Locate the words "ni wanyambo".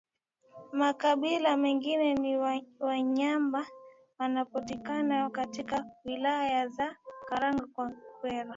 2.13-3.65